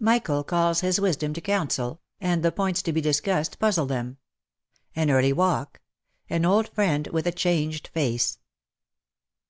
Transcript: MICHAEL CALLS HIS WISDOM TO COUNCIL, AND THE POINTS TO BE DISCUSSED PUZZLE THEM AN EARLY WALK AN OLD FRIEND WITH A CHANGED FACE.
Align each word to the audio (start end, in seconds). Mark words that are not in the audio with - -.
MICHAEL 0.00 0.44
CALLS 0.44 0.80
HIS 0.80 0.98
WISDOM 1.02 1.34
TO 1.34 1.42
COUNCIL, 1.42 2.00
AND 2.18 2.42
THE 2.42 2.50
POINTS 2.50 2.80
TO 2.80 2.94
BE 2.94 3.02
DISCUSSED 3.02 3.58
PUZZLE 3.58 3.84
THEM 3.84 4.16
AN 4.94 5.10
EARLY 5.10 5.34
WALK 5.34 5.82
AN 6.30 6.46
OLD 6.46 6.70
FRIEND 6.70 7.08
WITH 7.08 7.26
A 7.26 7.32
CHANGED 7.32 7.88
FACE. 7.88 8.38